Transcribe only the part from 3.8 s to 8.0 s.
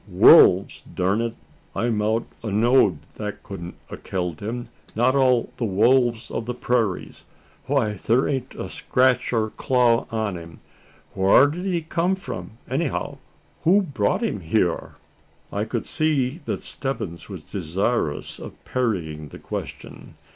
a killed him not all the wolves on the parairies! Why